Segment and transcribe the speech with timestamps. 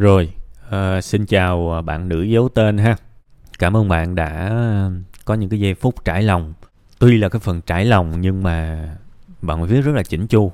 [0.00, 0.32] Rồi,
[0.68, 2.96] uh, xin chào ờ, bạn nữ giấu tên ha.
[3.58, 4.50] Cảm ơn bạn đã
[5.24, 6.52] có những cái giây phút trải lòng.
[6.98, 8.88] Tuy là cái phần trải lòng nhưng mà
[9.42, 10.52] bạn viết rất là chỉnh chu.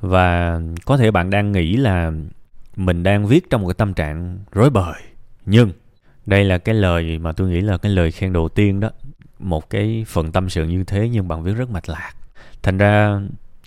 [0.00, 2.12] Và có thể bạn đang nghĩ là
[2.76, 5.00] mình đang viết trong một cái tâm trạng rối bời.
[5.46, 5.72] Nhưng
[6.26, 8.90] đây là cái lời mà tôi nghĩ là cái lời khen đầu tiên đó.
[9.38, 12.12] Một cái phần tâm sự như thế nhưng bạn viết rất mạch lạc.
[12.62, 13.20] Thành ra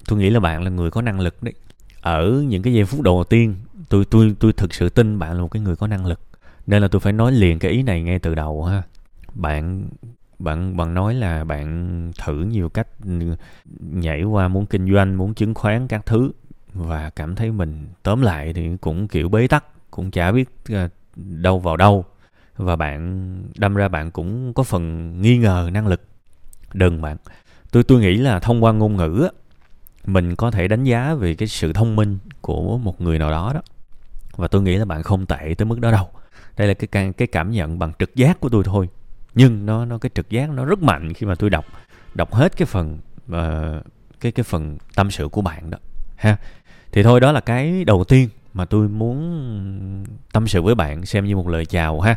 [0.08, 1.54] tôi nghĩ là bạn là người có năng lực đấy.
[2.02, 3.56] Ở những cái giây phút đầu tiên
[3.90, 6.20] tôi tôi tôi thực sự tin bạn là một cái người có năng lực.
[6.68, 8.84] Nên là tôi phải nói liền cái ý này ngay từ đầu ha.
[9.34, 9.89] Bạn
[10.39, 12.88] bạn bạn nói là bạn thử nhiều cách
[13.79, 16.32] nhảy qua muốn kinh doanh, muốn chứng khoán các thứ.
[16.74, 20.90] Và cảm thấy mình, tóm lại thì cũng kiểu bế tắc, cũng chả biết ờ,
[21.15, 22.06] đâu vào đâu.
[22.57, 26.01] Và bạn, đâm ra bạn cũng có phần nghi ngờ năng lực.
[26.74, 27.18] Đừng bạn,
[27.71, 29.29] tôi tôi nghĩ là thông qua ngôn ngữ
[30.06, 33.52] mình có thể đánh giá về cái sự thông minh của một người nào đó
[33.53, 33.62] đó
[34.39, 36.09] và tôi nghĩ là bạn không tệ tới mức đó đâu.
[36.58, 38.90] Đây là cái cái cảm nhận bằng trực giác của tôi thôi.
[39.34, 41.66] Nhưng nó nó cái trực giác nó rất mạnh khi mà tôi đọc
[42.14, 43.00] đọc hết cái phần
[43.32, 43.86] uh,
[44.20, 45.78] cái cái phần tâm sự của bạn đó
[46.16, 46.38] ha.
[46.92, 51.26] Thì thôi đó là cái đầu tiên mà tôi muốn tâm sự với bạn xem
[51.26, 52.16] như một lời chào ha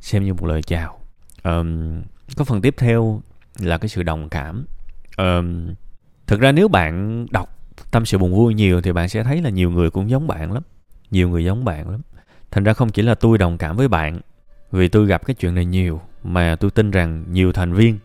[0.00, 1.00] xem như một lời chào.
[1.44, 2.02] Um,
[2.36, 3.22] có phần tiếp theo
[3.58, 4.66] là cái sự đồng cảm.
[5.16, 5.74] Um,
[6.26, 7.58] thực ra nếu bạn đọc
[7.90, 10.52] tâm sự buồn vui nhiều thì bạn sẽ thấy là nhiều người cũng giống bạn
[10.52, 10.62] lắm
[11.14, 12.00] nhiều người giống bạn lắm.
[12.50, 14.20] Thành ra không chỉ là tôi đồng cảm với bạn
[14.72, 17.98] vì tôi gặp cái chuyện này nhiều mà tôi tin rằng nhiều thành viên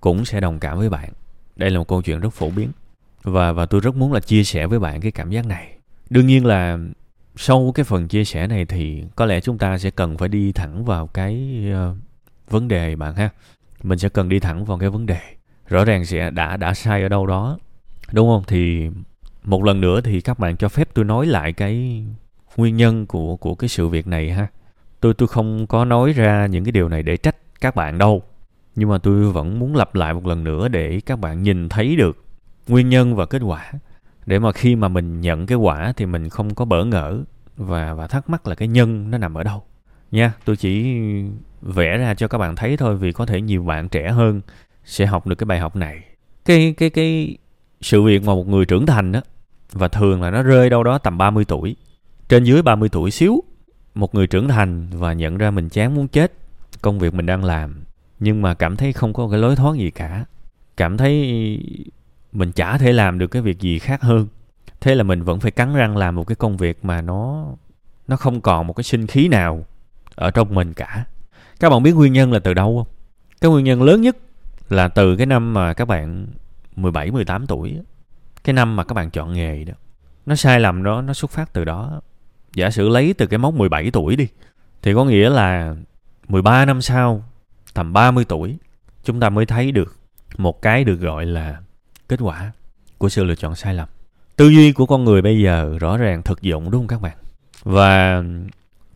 [0.00, 1.08] cũng sẽ đồng cảm với bạn.
[1.56, 2.70] Đây là một câu chuyện rất phổ biến
[3.22, 5.76] và và tôi rất muốn là chia sẻ với bạn cái cảm giác này.
[6.10, 6.78] Đương nhiên là
[7.36, 10.52] sau cái phần chia sẻ này thì có lẽ chúng ta sẽ cần phải đi
[10.52, 11.96] thẳng vào cái uh,
[12.50, 13.30] vấn đề bạn ha.
[13.82, 15.20] Mình sẽ cần đi thẳng vào cái vấn đề.
[15.68, 17.58] Rõ ràng sẽ đã đã sai ở đâu đó
[18.12, 18.42] đúng không?
[18.46, 18.88] Thì
[19.44, 22.04] một lần nữa thì các bạn cho phép tôi nói lại cái
[22.56, 24.46] nguyên nhân của của cái sự việc này ha.
[25.00, 28.22] Tôi tôi không có nói ra những cái điều này để trách các bạn đâu.
[28.76, 31.96] Nhưng mà tôi vẫn muốn lặp lại một lần nữa để các bạn nhìn thấy
[31.96, 32.24] được
[32.68, 33.72] nguyên nhân và kết quả.
[34.26, 37.22] Để mà khi mà mình nhận cái quả thì mình không có bỡ ngỡ
[37.56, 39.62] và và thắc mắc là cái nhân nó nằm ở đâu.
[40.10, 41.00] Nha, tôi chỉ
[41.62, 44.40] vẽ ra cho các bạn thấy thôi vì có thể nhiều bạn trẻ hơn
[44.84, 46.02] sẽ học được cái bài học này.
[46.44, 47.38] Cái cái cái
[47.80, 49.20] sự việc mà một người trưởng thành đó
[49.72, 51.76] và thường là nó rơi đâu đó tầm 30 tuổi
[52.28, 53.42] trên dưới 30 tuổi xíu,
[53.94, 56.32] một người trưởng thành và nhận ra mình chán muốn chết,
[56.82, 57.84] công việc mình đang làm,
[58.18, 60.24] nhưng mà cảm thấy không có cái lối thoát gì cả.
[60.76, 61.12] Cảm thấy
[62.32, 64.26] mình chả thể làm được cái việc gì khác hơn.
[64.80, 67.46] Thế là mình vẫn phải cắn răng làm một cái công việc mà nó
[68.08, 69.66] nó không còn một cái sinh khí nào
[70.14, 71.04] ở trong mình cả.
[71.60, 72.94] Các bạn biết nguyên nhân là từ đâu không?
[73.40, 74.16] Cái nguyên nhân lớn nhất
[74.68, 76.26] là từ cái năm mà các bạn
[76.76, 77.78] 17 18 tuổi
[78.44, 79.74] cái năm mà các bạn chọn nghề đó,
[80.26, 82.00] nó sai lầm đó, nó xuất phát từ đó
[82.56, 84.26] giả sử lấy từ cái mốc 17 tuổi đi,
[84.82, 85.74] thì có nghĩa là
[86.28, 87.24] 13 năm sau,
[87.74, 88.56] tầm 30 tuổi,
[89.04, 89.96] chúng ta mới thấy được
[90.36, 91.56] một cái được gọi là
[92.08, 92.52] kết quả
[92.98, 93.88] của sự lựa chọn sai lầm.
[94.36, 97.16] Tư duy của con người bây giờ rõ ràng thực dụng, đúng không các bạn?
[97.62, 98.22] Và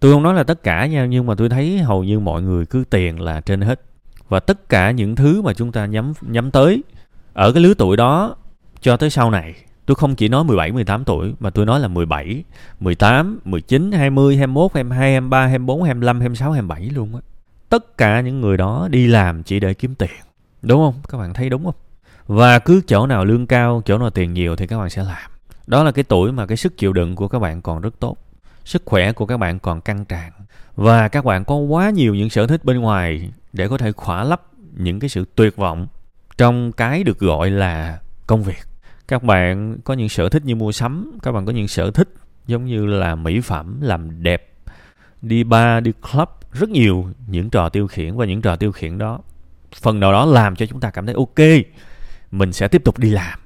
[0.00, 2.66] tôi không nói là tất cả nha, nhưng mà tôi thấy hầu như mọi người
[2.66, 3.80] cứ tiền là trên hết.
[4.28, 6.82] Và tất cả những thứ mà chúng ta nhắm nhắm tới
[7.32, 8.36] ở cái lứa tuổi đó
[8.80, 9.54] cho tới sau này
[9.90, 12.44] Tôi không chỉ nói 17, 18 tuổi mà tôi nói là 17,
[12.80, 17.20] 18, 19, 20, 21, 22, 23, 24, 25, 26, 27 luôn á.
[17.68, 20.10] Tất cả những người đó đi làm chỉ để kiếm tiền.
[20.62, 20.94] Đúng không?
[21.08, 21.74] Các bạn thấy đúng không?
[22.26, 25.30] Và cứ chỗ nào lương cao, chỗ nào tiền nhiều thì các bạn sẽ làm.
[25.66, 28.16] Đó là cái tuổi mà cái sức chịu đựng của các bạn còn rất tốt.
[28.64, 30.32] Sức khỏe của các bạn còn căng tràn.
[30.76, 34.24] Và các bạn có quá nhiều những sở thích bên ngoài để có thể khỏa
[34.24, 34.42] lấp
[34.76, 35.86] những cái sự tuyệt vọng
[36.38, 38.69] trong cái được gọi là công việc
[39.10, 42.08] các bạn có những sở thích như mua sắm, các bạn có những sở thích
[42.46, 44.52] giống như là mỹ phẩm, làm đẹp,
[45.22, 48.98] đi bar, đi club, rất nhiều những trò tiêu khiển và những trò tiêu khiển
[48.98, 49.20] đó.
[49.80, 51.64] Phần nào đó làm cho chúng ta cảm thấy ok,
[52.30, 53.38] mình sẽ tiếp tục đi làm.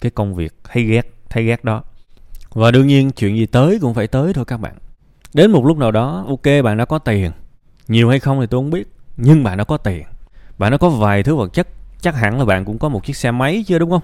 [0.00, 1.82] Cái công việc hay ghét, thấy ghét đó.
[2.50, 4.74] Và đương nhiên chuyện gì tới cũng phải tới thôi các bạn.
[5.34, 7.32] Đến một lúc nào đó, ok, bạn đã có tiền.
[7.88, 10.02] Nhiều hay không thì tôi không biết, nhưng bạn đã có tiền.
[10.58, 11.68] Bạn đã có vài thứ vật chất,
[12.00, 14.02] chắc hẳn là bạn cũng có một chiếc xe máy chưa đúng không?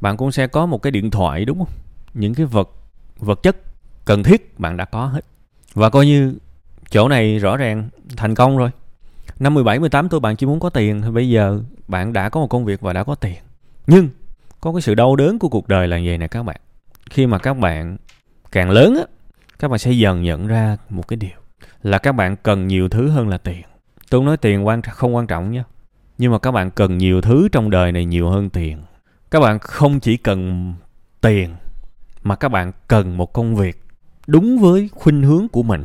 [0.00, 1.68] Bạn cũng sẽ có một cái điện thoại đúng không?
[2.14, 2.70] Những cái vật
[3.18, 3.56] vật chất
[4.04, 5.24] cần thiết bạn đã có hết.
[5.74, 6.34] Và coi như
[6.90, 8.70] chỗ này rõ ràng thành công rồi.
[9.38, 12.40] Năm 17, 18 tuổi bạn chỉ muốn có tiền thì bây giờ bạn đã có
[12.40, 13.36] một công việc và đã có tiền.
[13.86, 14.08] Nhưng
[14.60, 16.60] có cái sự đau đớn của cuộc đời là vậy nè các bạn.
[17.10, 17.96] Khi mà các bạn
[18.52, 19.04] càng lớn á
[19.58, 21.38] các bạn sẽ dần nhận ra một cái điều
[21.82, 23.62] là các bạn cần nhiều thứ hơn là tiền.
[24.10, 25.62] Tôi nói tiền quan không quan trọng nhé
[26.18, 28.78] nhưng mà các bạn cần nhiều thứ trong đời này nhiều hơn tiền
[29.30, 30.72] các bạn không chỉ cần
[31.20, 31.54] tiền,
[32.22, 33.82] mà các bạn cần một công việc
[34.26, 35.84] đúng với khuynh hướng của mình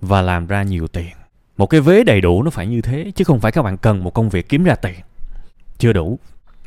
[0.00, 1.12] và làm ra nhiều tiền.
[1.56, 4.04] Một cái vế đầy đủ nó phải như thế, chứ không phải các bạn cần
[4.04, 4.94] một công việc kiếm ra tiền.
[5.78, 6.18] Chưa đủ.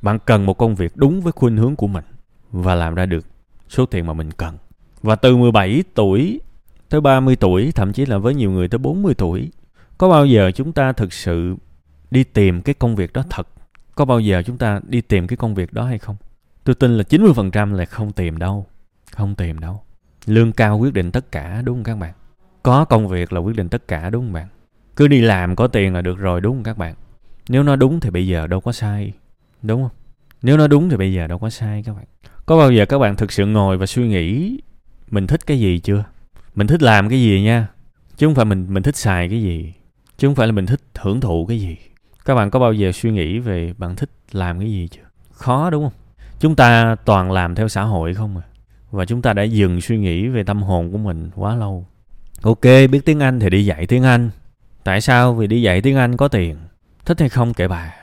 [0.02, 2.04] Bạn cần một công việc đúng với khuynh hướng của mình
[2.52, 3.26] và làm ra được
[3.70, 4.58] số tiền mà mình cần.
[5.02, 6.40] Và từ 17 tuổi
[6.90, 9.52] tới 30 tuổi, thậm chí là với nhiều người tới 40 tuổi,
[9.98, 11.56] có bao giờ chúng ta thực sự
[12.12, 13.48] đi tìm cái công việc đó thật
[13.96, 16.16] có bao giờ chúng ta đi tìm cái công việc đó hay không?
[16.64, 18.66] Tôi tin là 90% là không tìm đâu.
[19.12, 19.82] Không tìm đâu.
[20.26, 22.14] Lương cao quyết định tất cả, đúng không các bạn?
[22.64, 24.48] Có công việc là quyết định tất cả, đúng không bạn?
[24.96, 26.96] Cứ đi làm có tiền là được rồi, đúng không các bạn?
[27.50, 29.14] Nếu nó đúng thì bây giờ đâu có sai,
[29.62, 29.92] đúng không?
[30.42, 32.06] Nếu nó đúng thì bây giờ đâu có sai các bạn.
[32.46, 34.60] Có bao giờ các bạn thực sự ngồi và suy nghĩ,
[35.12, 36.04] mình thích cái gì chưa?
[36.56, 37.68] Mình thích làm cái gì nha?
[38.18, 39.74] Chứ không phải mình mình thích xài cái gì.
[40.18, 41.78] Chứ không phải là mình thích hưởng thụ cái gì
[42.26, 45.02] các bạn có bao giờ suy nghĩ về bạn thích làm cái gì chưa?
[45.32, 45.94] Khó, đúng không?
[46.40, 48.44] Chúng ta toàn làm theo xã hội không à?
[48.92, 51.86] Và chúng ta đã dừng suy nghĩ về tâm hồn của mình quá lâu.
[52.42, 54.30] Ok, biết tiếng anh thì đi dạy tiếng anh.
[54.84, 55.34] Tại sao?
[55.34, 56.58] Vì đi dạy tiếng anh có tiền.
[57.06, 57.94] Thích hay không kệ bà.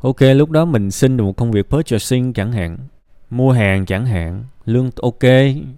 [0.00, 2.78] Ok, lúc đó mình xin được một công việc purchasing chẳng hạn.
[3.30, 4.44] Mua hàng chẳng hạn.
[4.64, 5.22] Lương ok,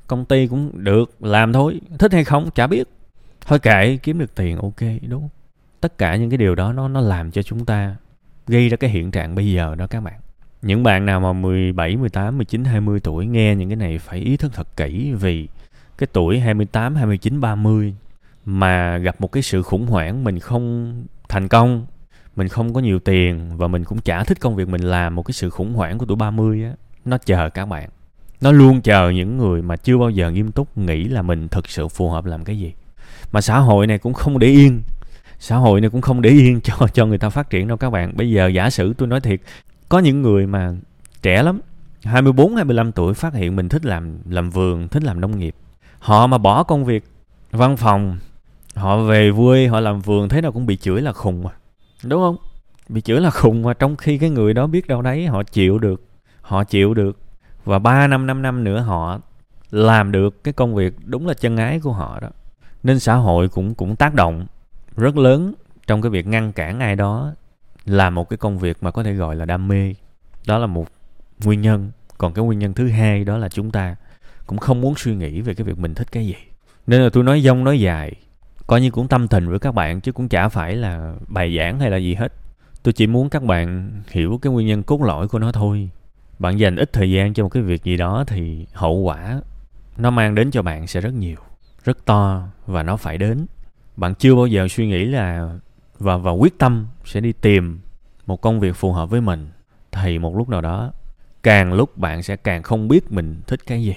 [0.07, 1.81] công ty cũng được, làm thôi.
[1.99, 2.51] Thích hay không?
[2.51, 2.89] Chả biết.
[3.47, 5.29] Thôi kệ, kiếm được tiền, ok, đúng
[5.81, 7.97] tất cả những cái điều đó nó nó làm cho chúng ta
[8.47, 10.21] gây ra cái hiện trạng bây giờ đó các bạn
[10.63, 14.37] những bạn nào mà 17, 18, 19, 20 tuổi nghe những cái này phải ý
[14.37, 15.49] thức thật kỹ vì
[15.99, 17.95] cái tuổi 28, 29, 30
[18.45, 20.95] mà gặp một cái sự khủng hoảng mình không
[21.29, 21.87] thành công,
[22.37, 25.23] mình không có nhiều tiền và mình cũng chả thích công việc mình làm một
[25.23, 26.73] cái sự khủng hoảng của tuổi 30 á,
[27.05, 27.89] nó chờ các bạn.
[28.41, 31.69] Nó luôn chờ những người mà chưa bao giờ nghiêm túc nghĩ là mình thực
[31.69, 32.73] sự phù hợp làm cái gì.
[33.33, 34.83] Mà xã hội này cũng không để yên.
[35.39, 37.91] Xã hội này cũng không để yên cho cho người ta phát triển đâu các
[37.91, 38.17] bạn.
[38.17, 39.41] Bây giờ giả sử tôi nói thiệt,
[39.89, 40.75] có những người mà
[41.23, 41.61] trẻ lắm
[42.05, 45.55] 24 25 tuổi phát hiện mình thích làm làm vườn, thích làm nông nghiệp.
[45.99, 47.05] Họ mà bỏ công việc
[47.51, 48.19] văn phòng,
[48.75, 51.51] họ về vui, họ làm vườn thế nào cũng bị chửi là khùng mà.
[52.05, 52.37] Đúng không?
[52.89, 55.79] Bị chửi là khùng mà trong khi cái người đó biết đâu đấy họ chịu
[55.79, 56.03] được,
[56.41, 57.19] họ chịu được
[57.65, 59.21] và 3 năm 5 năm nữa họ
[59.71, 62.29] làm được cái công việc đúng là chân ái của họ đó.
[62.83, 64.47] Nên xã hội cũng cũng tác động
[64.99, 65.55] rất lớn
[65.87, 67.35] trong cái việc ngăn cản ai đó
[67.85, 69.95] làm một cái công việc mà có thể gọi là đam mê.
[70.47, 70.87] Đó là một
[71.45, 71.91] nguyên nhân.
[72.19, 73.97] Còn cái nguyên nhân thứ hai đó là chúng ta
[74.47, 76.35] cũng không muốn suy nghĩ về cái việc mình thích cái gì.
[76.87, 78.13] Nên là tôi nói dông nói dài,
[78.67, 81.81] coi như cũng tâm tình với các bạn chứ cũng chả phải là bài giảng
[81.81, 82.33] hay là gì hết.
[82.83, 85.91] Tôi chỉ muốn các bạn hiểu cái nguyên nhân cốt lõi của nó thôi.
[86.39, 89.41] Bạn dành ít thời gian cho một cái việc gì đó thì hậu quả
[89.97, 91.37] nó mang đến cho bạn sẽ rất nhiều,
[91.85, 93.47] rất to và nó phải đến
[93.99, 95.49] bạn chưa bao giờ suy nghĩ là
[95.99, 97.81] và và quyết tâm sẽ đi tìm
[98.27, 99.49] một công việc phù hợp với mình.
[99.93, 100.93] Thì một lúc nào đó,
[101.43, 103.95] càng lúc bạn sẽ càng không biết mình thích cái gì.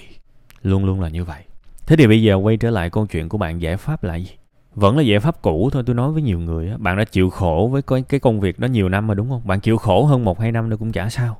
[0.62, 1.42] Luôn luôn là như vậy.
[1.86, 4.30] Thế thì bây giờ quay trở lại câu chuyện của bạn, giải pháp là gì?
[4.74, 7.30] Vẫn là giải pháp cũ thôi, tôi nói với nhiều người á, bạn đã chịu
[7.30, 9.42] khổ với cái công việc đó nhiều năm mà, đúng không?
[9.44, 11.36] Bạn chịu khổ hơn một, hai năm nữa cũng chả sao,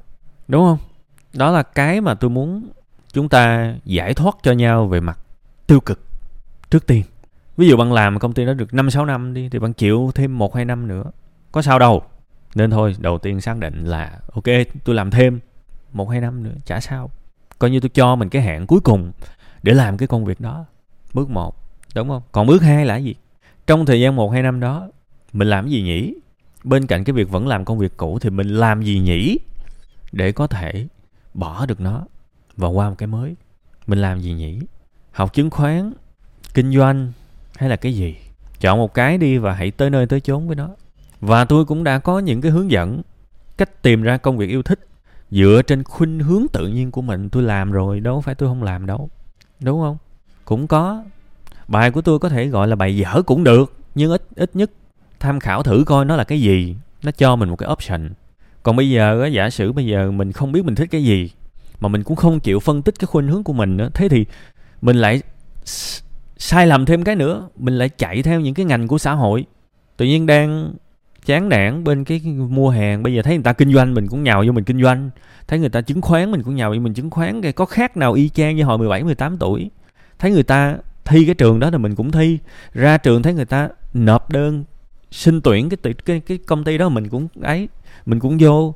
[0.49, 0.79] đúng không?
[1.35, 2.69] Đó là cái mà tôi muốn
[3.13, 5.19] chúng ta giải thoát cho nhau về mặt
[5.67, 6.01] tiêu cực
[6.71, 7.03] trước tiên
[7.63, 10.11] ví dụ bạn làm công ty đó được năm, sáu năm đi, thì bạn chịu
[10.15, 11.05] thêm một, hai năm nữa.
[11.53, 12.03] Có sao đâu.
[12.55, 14.45] Nên thôi, đầu tiên xác định là, ok,
[14.85, 15.41] tôi làm thêm
[15.93, 17.11] một, hai năm nữa, chả sao.
[17.59, 19.13] Coi như tôi cho mình cái hạn cuối cùng
[19.63, 20.65] để làm cái công việc đó.
[21.15, 21.57] Bước một,
[21.95, 22.23] đúng không?
[22.33, 23.15] Còn bước hai là gì?
[23.67, 24.89] Trong thời gian một, hai năm đó,
[25.33, 26.15] mình làm gì nhỉ?
[26.65, 29.39] Bên cạnh cái việc vẫn làm công việc cũ thì mình làm gì nhỉ?
[30.13, 30.87] Để có thể
[31.35, 32.05] bỏ được nó
[32.57, 33.35] và qua một cái mới.
[33.87, 34.59] Mình làm gì nhỉ?
[35.13, 35.93] Học chứng khoán,
[36.55, 37.13] kinh doanh
[37.57, 38.17] hay là cái gì?
[38.61, 40.69] Chọn một cái đi và hãy tới nơi tới chốn với nó.
[41.21, 43.03] Và tôi cũng đã có những cái hướng dẫn,
[43.57, 44.87] cách tìm ra công việc yêu thích.
[45.31, 48.63] Dựa trên khuynh hướng tự nhiên của mình, tôi làm rồi, đâu phải tôi không
[48.63, 49.11] làm đâu.
[49.61, 49.97] Đúng không?
[50.45, 51.05] Cũng có.
[51.69, 54.71] Bài của tôi có thể gọi là bài dở cũng được, nhưng ít ít nhất
[55.21, 56.77] tham khảo thử coi nó là cái gì.
[57.03, 58.11] Nó cho mình một cái option.
[58.63, 61.31] Còn bây giờ giả sử bây giờ mình không biết mình thích cái gì,
[61.81, 64.25] mà mình cũng không chịu phân tích cái khuynh hướng của mình nữa thế thì
[64.81, 65.23] mình lại
[66.43, 69.45] sai lầm thêm cái nữa, mình lại chạy theo những cái ngành của xã hội.
[69.97, 70.75] Tự nhiên đang
[71.27, 74.23] chán nản bên cái mua hàng, bây giờ thấy người ta kinh doanh, mình cũng
[74.23, 75.11] nhào vô mình kinh doanh.
[75.49, 77.43] Thấy người ta chứng khoán, mình cũng nhào vô mình chứng khoán.
[77.43, 79.71] Cái có khác nào y chang như hồi 17 18 tuổi?
[80.19, 82.39] Thấy người ta thi cái trường đó thì mình cũng thi.
[82.73, 84.65] Ra trường thấy người ta nộp đơn,
[85.11, 87.69] xin tuyển cái cái cái công ty đó mình cũng ấy,
[88.07, 88.75] mình cũng vô.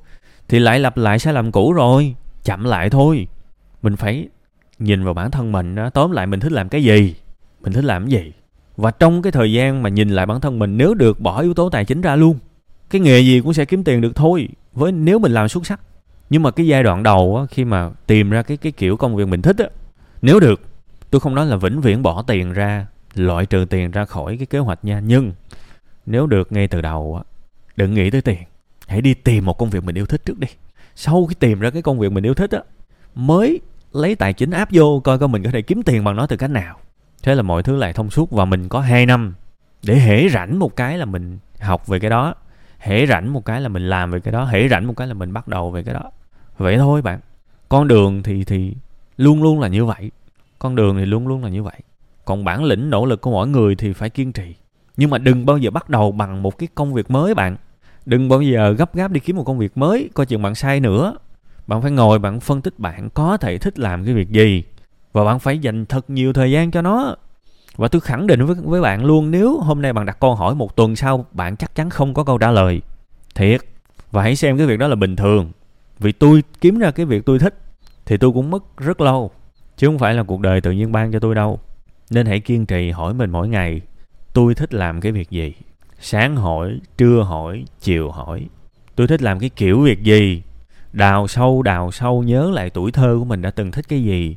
[0.48, 3.26] Thì lại lặp lại sai lầm cũ rồi, chậm lại thôi.
[3.82, 4.28] Mình phải
[4.78, 7.14] nhìn vào bản thân mình đó, tóm lại mình thích làm cái gì
[7.66, 8.32] mình thích làm cái gì?
[8.76, 11.54] Và trong cái thời gian mà nhìn lại bản thân mình nếu được bỏ yếu
[11.54, 12.38] tố tài chính ra luôn
[12.90, 15.80] cái nghề gì cũng sẽ kiếm tiền được thôi với nếu mình làm xuất sắc.
[16.30, 19.16] Nhưng mà cái giai đoạn đầu á, khi mà tìm ra cái cái kiểu công
[19.16, 19.66] việc mình thích á
[20.22, 20.60] nếu được
[21.10, 24.46] tôi không nói là vĩnh viễn bỏ tiền ra loại trừ tiền ra khỏi cái
[24.46, 25.00] kế hoạch nha.
[25.00, 25.32] Nhưng
[26.06, 27.22] nếu được ngay từ đầu
[27.76, 28.38] đừng nghĩ tới tiền.
[28.86, 30.48] Hãy đi tìm một công việc mình yêu thích trước đi.
[30.94, 32.60] Sau khi tìm ra cái công việc mình yêu thích á
[33.14, 33.60] mới
[33.92, 36.36] lấy tài chính áp vô coi coi mình có thể kiếm tiền bằng nó từ
[36.36, 36.78] cách nào
[37.26, 39.34] thế là mọi thứ lại thông suốt và mình có 2 năm
[39.82, 42.34] để hễ rảnh một cái là mình học về cái đó
[42.78, 45.14] hễ rảnh một cái là mình làm về cái đó hễ rảnh một cái là
[45.14, 46.10] mình bắt đầu về cái đó.
[46.58, 47.20] Vậy thôi bạn.
[47.68, 48.74] Con đường thì thì
[49.16, 50.10] luôn luôn là như vậy.
[50.58, 51.80] Con đường thì luôn luôn là như vậy.
[52.24, 54.54] Còn bản lĩnh, nỗ lực của mỗi người thì phải kiên trì.
[54.96, 57.56] Nhưng mà đừng bao giờ bắt đầu bằng một cái công việc mới bạn.
[58.06, 60.80] Đừng bao giờ gấp gáp đi kiếm một công việc mới, coi chừng bạn sai
[60.80, 61.16] nữa.
[61.66, 64.64] Bạn phải ngồi bạn phân tích bạn có thể thích làm cái việc gì
[65.16, 67.16] và bạn phải dành thật nhiều thời gian cho nó.
[67.76, 70.54] Và tôi khẳng định với với bạn luôn, nếu hôm nay bạn đặt câu hỏi
[70.54, 72.80] một tuần sau, bạn chắc chắn không có câu trả lời.
[73.34, 73.60] Thiệt.
[74.10, 75.52] Và hãy xem cái việc đó là bình thường.
[75.98, 77.58] Vì tôi kiếm ra cái việc tôi thích,
[78.06, 79.30] thì tôi cũng mất rất lâu.
[79.76, 81.60] Chứ không phải là cuộc đời tự nhiên ban cho tôi đâu.
[82.10, 83.80] Nên hãy kiên trì hỏi mình mỗi ngày,
[84.32, 85.54] tôi thích làm cái việc gì?
[86.00, 88.46] Sáng hỏi, trưa hỏi, chiều hỏi.
[88.96, 90.42] Tôi thích làm cái kiểu việc gì?
[90.92, 94.36] Đào sâu đào sâu, nhớ lại tuổi thơ của mình đã từng thích cái gì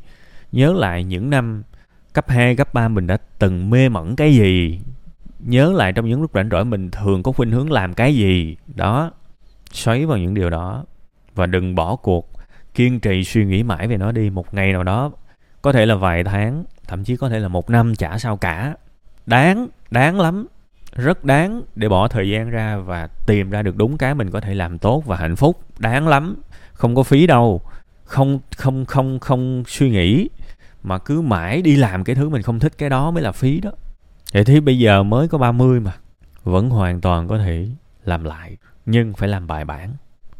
[0.52, 1.64] nhớ lại những năm
[2.14, 4.80] cấp 2, cấp 3 mình đã từng mê mẩn cái gì.
[5.40, 8.58] Nhớ lại trong những lúc rảnh rỗi mình thường có khuynh hướng làm cái gì.
[8.76, 9.12] Đó
[9.72, 10.86] xoáy vào những điều đó.
[11.36, 12.32] Và đừng bỏ cuộc
[12.74, 14.30] kiên trì suy nghĩ mãi về nó đi.
[14.30, 15.12] Một ngày nào đó
[15.62, 18.76] có thể là vài tháng thậm chí có thể là một năm chả sao cả.
[19.26, 20.48] Đáng đáng lắm.
[20.96, 24.40] Rất đáng để bỏ thời gian ra và tìm ra được đúng cái mình có
[24.40, 25.60] thể làm tốt và hạnh phúc.
[25.80, 26.36] Đáng lắm.
[26.74, 27.62] Không có phí đâu.
[28.04, 30.30] Không không không không suy nghĩ
[30.84, 33.60] mà cứ mãi đi làm cái thứ mình không thích cái đó mới là phí
[33.60, 33.72] đó.
[34.34, 35.94] Vậy thì bây giờ mới có 30 mà,
[36.44, 37.68] vẫn hoàn toàn có thể
[38.06, 39.94] làm lại, nhưng phải làm bài bản,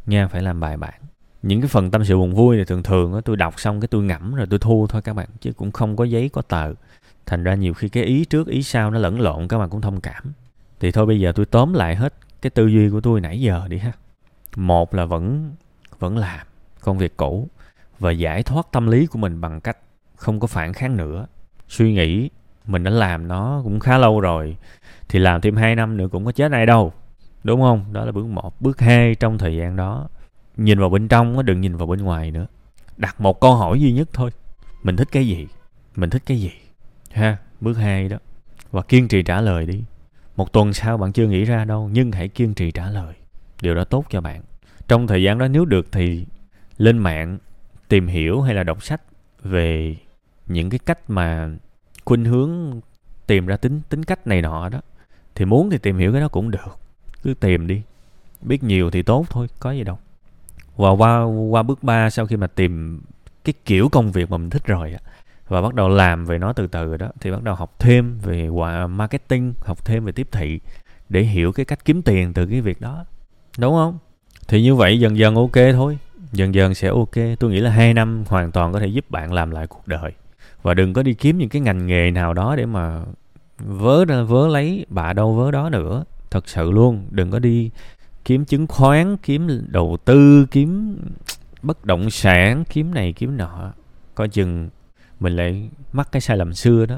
[0.06, 0.94] nha, phải làm bài bản.
[1.42, 3.88] Những cái phần tâm sự buồn vui thì thường thường á, tôi đọc xong cái
[3.88, 6.74] tôi ngẫm rồi tôi thu thôi các bạn, chứ cũng không có giấy, có tờ.
[7.26, 9.82] Thành ra nhiều khi cái ý trước, ý sau nó lẫn lộn, các bạn cũng
[9.82, 10.24] thông cảm.
[10.80, 13.68] Thì thôi bây giờ tôi tóm lại hết cái tư duy của tôi nãy giờ
[13.70, 13.92] đi ha.
[14.56, 15.52] Một là vẫn
[16.00, 16.48] vẫn làm
[16.82, 17.48] công việc cũ
[18.00, 19.78] và giải thoát tâm lý của mình bằng cách
[20.20, 21.28] không có phản kháng nữa.
[21.68, 22.30] Suy nghĩ
[22.66, 24.58] mình đã làm nó cũng khá lâu rồi,
[25.10, 26.94] thì làm thêm 2 năm nữa cũng có chết ai đâu,
[27.44, 27.94] đúng không?
[27.94, 28.62] Đó là bước một.
[28.62, 30.10] Bước hai trong thời gian đó,
[30.58, 32.48] nhìn vào bên trong đừng nhìn vào bên ngoài nữa.
[32.98, 34.32] Đặt một câu hỏi duy nhất thôi.
[34.84, 35.48] Mình thích cái gì?
[35.96, 36.52] Mình thích cái gì?
[37.12, 38.18] Ha, bước hai đó.
[38.72, 39.84] Và kiên trì trả lời đi.
[40.36, 43.14] Một tuần sau bạn chưa nghĩ ra đâu, nhưng hãy kiên trì trả lời.
[43.62, 44.42] Điều đó tốt cho bạn.
[44.88, 46.26] Trong thời gian đó, nếu được thì
[46.78, 47.38] lên mạng
[47.88, 49.02] tìm hiểu hay là đọc sách
[49.44, 49.96] về
[50.50, 51.50] những cái cách mà
[52.06, 52.82] khuynh hướng
[53.28, 54.82] tìm ra tính tính cách này nọ đó.
[55.36, 56.80] Thì muốn thì tìm hiểu cái đó cũng được,
[57.24, 57.82] cứ tìm đi.
[58.42, 60.00] Biết nhiều thì tốt thôi, có gì đâu.
[60.76, 63.02] Và qua qua bước 3 sau khi mà tìm
[63.44, 64.96] cái kiểu công việc mà mình thích rồi
[65.48, 68.50] và bắt đầu làm về nó từ từ đó, thì bắt đầu học thêm về
[68.90, 70.60] marketing, học thêm về tiếp thị
[71.10, 73.06] để hiểu cái cách kiếm tiền từ cái việc đó,
[73.58, 73.98] đúng không?
[74.48, 75.98] Thì như vậy dần dần ok thôi,
[76.32, 77.16] dần dần sẽ ok.
[77.40, 80.12] Tôi nghĩ là hai năm hoàn toàn có thể giúp bạn làm lại cuộc đời
[80.62, 83.02] và đừng có đi kiếm những cái ngành nghề nào đó để mà
[83.60, 84.86] vớ ra, vớ lấy.
[84.90, 86.04] Bà đâu vớ đó nữa.
[86.32, 87.70] Thật sự luôn, đừng có đi
[88.26, 90.98] kiếm chứng khoán, kiếm đầu tư, kiếm
[91.62, 93.72] bất động sản, kiếm này, kiếm nọ.
[94.16, 94.70] Coi chừng
[95.20, 96.98] mình lại mắc cái sai lầm xưa đó.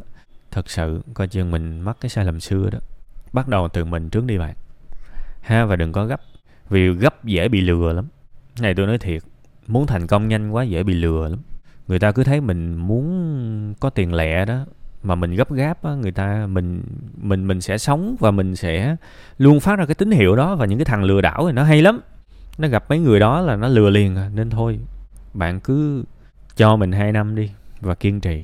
[0.52, 2.80] Thật sự, coi chừng mình mắc cái sai lầm xưa đó.
[3.34, 4.56] Bắt đầu từ mình trước đi bạn.
[5.42, 6.22] Ha, và đừng có gấp,
[6.70, 8.06] vì gấp dễ bị lừa lắm.
[8.60, 9.24] Này tôi nói thiệt,
[9.68, 11.40] muốn thành công nhanh quá dễ bị lừa lắm
[11.92, 14.66] người ta cứ thấy mình muốn có tiền lẻ đó,
[15.04, 16.82] mà mình gấp gáp á, người ta mình
[17.22, 18.96] mình mình sẽ sống và mình sẽ
[19.38, 21.64] luôn phát ra cái tín hiệu đó và những cái thằng lừa đảo thì nó
[21.64, 22.00] hay lắm.
[22.58, 24.80] Nó gặp mấy người đó là nó lừa liền à nên thôi,
[25.34, 26.04] bạn cứ
[26.56, 27.50] cho mình hai năm đi
[27.82, 28.44] và kiên trì.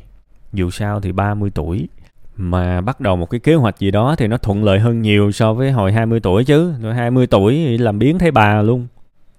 [0.54, 1.88] Dù sao thì 30 tuổi
[2.36, 5.32] mà bắt đầu một cái kế hoạch gì đó thì nó thuận lợi hơn nhiều
[5.32, 6.74] so với hồi 20 tuổi chứ.
[6.82, 8.88] Rồi 20 tuổi làm biến thấy bà luôn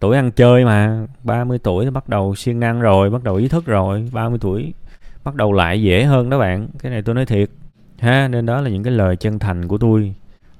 [0.00, 1.06] tuổi ăn chơi mà.
[1.24, 4.08] 30 tuổi nó bắt đầu siêng năng rồi bắt đầu ý thức rồi.
[4.12, 4.72] 30 tuổi
[5.24, 6.68] bắt đầu lại dễ hơn đó bạn.
[6.78, 7.50] Cái này tôi nói thiệt.
[7.98, 10.14] Ha nên đó là những cái lời chân thành của tôi.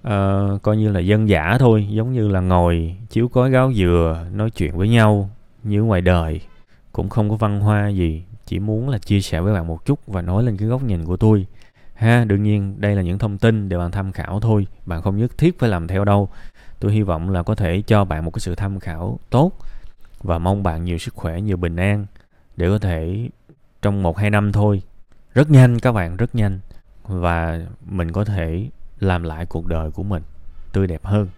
[0.06, 4.24] Uh, coi như là dân giả thôi giống như là ngồi chiếu cối gáo dừa
[4.32, 5.30] nói chuyện với nhau
[5.64, 6.40] như ngoài đời.
[6.92, 10.00] Cũng không có văn hoa gì chỉ muốn là chia sẻ với bạn một chút
[10.06, 11.46] và nói lên cái góc nhìn của tôi.
[11.94, 14.66] Ha đương nhiên đây là những thông tin để bạn tham khảo thôi.
[14.86, 16.28] Bạn không nhất thiết phải làm theo đâu
[16.80, 19.52] tôi hy vọng là có thể cho bạn một cái sự tham khảo tốt
[20.22, 22.06] và mong bạn nhiều sức khỏe, nhiều bình an
[22.56, 23.28] để có thể
[23.82, 24.82] trong một hai năm thôi.
[25.34, 26.60] Rất nhanh, các bạn, rất nhanh.
[27.04, 28.68] Và mình có thể
[29.00, 30.22] làm lại cuộc đời của mình
[30.72, 31.28] tươi đẹp hơn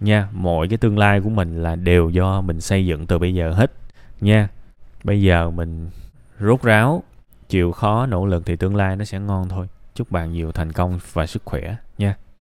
[0.00, 0.28] nha.
[0.32, 3.52] Mọi cái tương lai của mình là đều do mình xây dựng từ bây giờ
[3.52, 3.72] hết
[4.20, 4.48] nha.
[5.04, 5.90] Bây giờ mình
[6.38, 7.02] rút ráo,
[7.48, 9.66] chịu khó nỗ lực thì tương lai nó sẽ ngon thôi.
[9.94, 12.16] Chúc bạn nhiều thành công và sức khỏe nha.